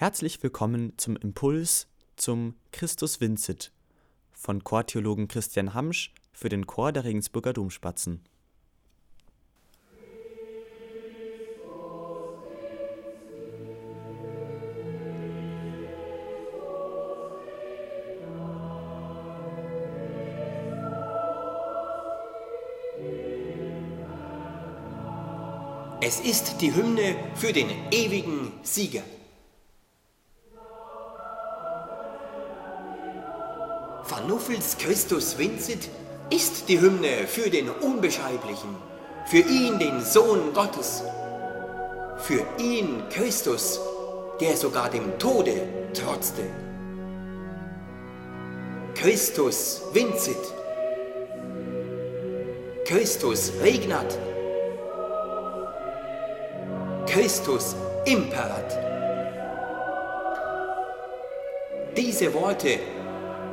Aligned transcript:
Herzlich 0.00 0.42
willkommen 0.42 0.94
zum 0.96 1.14
Impuls 1.14 1.86
zum 2.16 2.54
Christus 2.72 3.20
Vincit 3.20 3.70
von 4.32 4.64
Chortheologen 4.64 5.28
Christian 5.28 5.74
Hamsch 5.74 6.14
für 6.32 6.48
den 6.48 6.66
Chor 6.66 6.90
der 6.90 7.04
Regensburger 7.04 7.52
Domspatzen. 7.52 8.22
Es 26.00 26.20
ist 26.20 26.62
die 26.62 26.74
Hymne 26.74 27.16
für 27.34 27.52
den 27.52 27.68
ewigen 27.90 28.52
Sieger. 28.62 29.02
Vanuffels 34.10 34.76
Christus 34.76 35.38
Vincit 35.38 35.88
ist 36.30 36.68
die 36.68 36.80
Hymne 36.80 37.28
für 37.28 37.48
den 37.48 37.70
Unbeschreiblichen, 37.70 38.74
für 39.26 39.38
ihn 39.38 39.78
den 39.78 40.00
Sohn 40.00 40.52
Gottes, 40.52 41.04
für 42.18 42.44
ihn 42.58 43.04
Christus, 43.10 43.78
der 44.40 44.56
sogar 44.56 44.90
dem 44.90 45.16
Tode 45.20 45.62
trotzte. 45.94 46.42
Christus 48.96 49.82
Vincit. 49.92 50.36
Christus 52.84 53.52
regnat. 53.62 54.18
Christus 57.06 57.76
imperat. 58.06 58.76
Diese 61.96 62.34
Worte, 62.34 62.80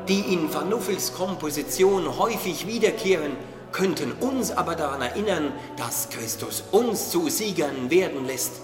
die 0.07 0.33
in 0.33 0.53
Vanuffels 0.53 1.13
Komposition 1.13 2.17
häufig 2.17 2.67
wiederkehren, 2.67 3.33
könnten 3.71 4.13
uns 4.13 4.51
aber 4.51 4.75
daran 4.75 5.01
erinnern, 5.01 5.51
dass 5.75 6.09
Christus 6.09 6.63
uns 6.71 7.11
zu 7.11 7.29
Siegern 7.29 7.89
werden 7.89 8.25
lässt. 8.25 8.61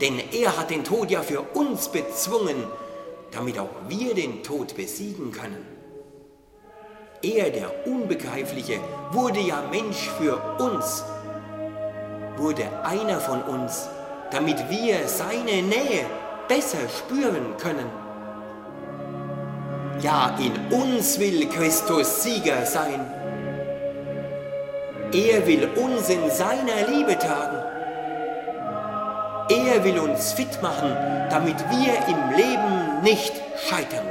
Denn 0.00 0.20
er 0.32 0.56
hat 0.56 0.70
den 0.70 0.84
Tod 0.84 1.10
ja 1.10 1.22
für 1.22 1.42
uns 1.42 1.88
bezwungen, 1.88 2.64
damit 3.30 3.58
auch 3.58 3.68
wir 3.88 4.14
den 4.14 4.42
Tod 4.42 4.74
besiegen 4.76 5.32
können. 5.32 5.66
Er, 7.22 7.50
der 7.50 7.86
Unbegreifliche, 7.86 8.78
wurde 9.10 9.40
ja 9.40 9.62
Mensch 9.70 10.08
für 10.18 10.40
uns, 10.58 11.04
wurde 12.36 12.64
einer 12.84 13.20
von 13.20 13.42
uns, 13.42 13.88
damit 14.30 14.70
wir 14.70 15.08
seine 15.08 15.62
Nähe 15.62 16.06
besser 16.46 16.78
spüren 16.88 17.56
können. 17.58 18.07
Ja, 20.00 20.36
in 20.38 20.72
uns 20.72 21.18
will 21.18 21.48
Christus 21.48 22.22
Sieger 22.22 22.64
sein. 22.64 23.00
Er 25.12 25.44
will 25.44 25.68
uns 25.74 26.08
in 26.08 26.30
seiner 26.30 26.86
Liebe 26.88 27.18
tragen. 27.18 27.56
Er 29.50 29.82
will 29.82 29.98
uns 29.98 30.32
fit 30.34 30.62
machen, 30.62 30.94
damit 31.30 31.56
wir 31.70 31.94
im 32.06 32.36
Leben 32.36 33.02
nicht 33.02 33.32
scheitern. 33.68 34.06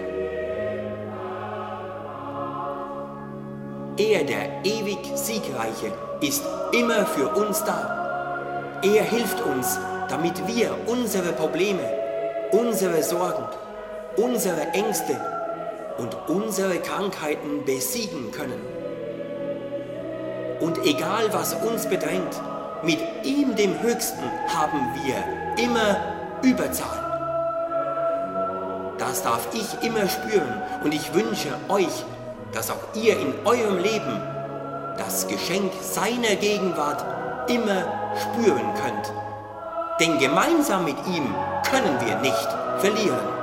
Er, 3.98 4.26
der 4.26 4.66
ewig 4.66 5.00
Siegreiche, 5.16 5.94
ist 6.20 6.44
immer 6.74 7.06
für 7.06 7.30
uns 7.30 7.64
da. 7.64 8.80
Er 8.84 9.04
hilft 9.04 9.42
uns, 9.42 9.80
damit 10.10 10.46
wir 10.48 10.76
unsere 10.86 11.32
Probleme, 11.32 11.84
unsere 12.52 13.02
Sorgen, 13.02 13.46
unsere 14.18 14.62
Ängste 14.74 15.16
und 15.98 16.16
unsere 16.28 16.80
Krankheiten 16.80 17.66
besiegen 17.66 18.31
können. 18.31 18.62
Und 20.60 20.86
egal 20.86 21.32
was 21.33 21.54
uns 21.54 21.88
bedrängt, 21.88 22.42
mit 22.83 22.99
ihm 23.23 23.55
dem 23.55 23.82
Höchsten 23.82 24.23
haben 24.48 24.80
wir 25.04 25.64
immer 25.64 25.98
Überzahl. 26.42 27.04
Das 28.98 29.23
darf 29.23 29.48
ich 29.54 29.88
immer 29.88 30.08
spüren 30.08 30.61
und 30.83 30.94
ich 30.94 31.14
wünsche 31.14 31.49
euch, 31.70 32.05
dass 32.54 32.72
auch 32.72 32.95
ihr 32.95 33.20
in 33.20 33.33
eurem 33.45 33.77
Leben 33.77 34.22
das 34.98 35.27
Geschenk 35.27 35.72
seiner 35.82 36.36
Gegenwart 36.36 37.04
immer 37.49 37.86
spüren 38.16 38.73
könnt. 38.82 39.14
Denn 39.99 40.20
gemeinsam 40.20 40.86
mit 40.86 40.98
ihm 41.08 41.33
können 41.70 41.99
wir 42.05 42.17
nicht 42.17 42.48
verlieren. 42.80 43.36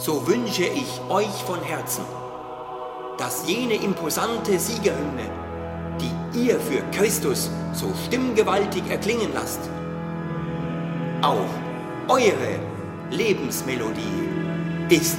So 0.00 0.24
wünsche 0.28 0.62
ich 0.62 1.00
euch 1.08 1.42
von 1.44 1.60
Herzen, 1.60 2.04
dass 3.18 3.48
jene 3.48 3.74
imposante 3.74 4.56
Siegerhymne, 4.56 5.28
die 6.00 6.38
ihr 6.46 6.60
für 6.60 6.82
Christus 6.92 7.50
so 7.72 7.92
stimmgewaltig 8.06 8.84
erklingen 8.88 9.32
lasst, 9.34 9.58
auch 11.20 11.50
eure 12.06 12.60
Lebensmelodie 13.10 14.28
ist. 14.88 15.18